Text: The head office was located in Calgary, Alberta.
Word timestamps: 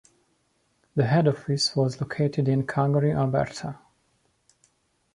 The 0.95 1.05
head 1.05 1.27
office 1.27 1.75
was 1.75 2.01
located 2.01 2.47
in 2.49 2.65
Calgary, 2.65 3.11
Alberta. 3.13 3.77